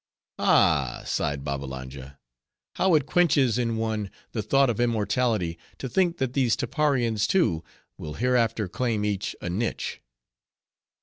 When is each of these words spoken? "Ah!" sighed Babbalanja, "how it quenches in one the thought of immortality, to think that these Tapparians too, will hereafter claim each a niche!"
"Ah!" 0.39 1.03
sighed 1.05 1.43
Babbalanja, 1.43 2.17
"how 2.77 2.95
it 2.95 3.05
quenches 3.05 3.59
in 3.59 3.77
one 3.77 4.09
the 4.31 4.41
thought 4.41 4.67
of 4.67 4.79
immortality, 4.79 5.59
to 5.77 5.87
think 5.87 6.17
that 6.17 6.33
these 6.33 6.55
Tapparians 6.55 7.27
too, 7.27 7.63
will 7.99 8.15
hereafter 8.15 8.67
claim 8.67 9.05
each 9.05 9.35
a 9.41 9.49
niche!" 9.51 10.01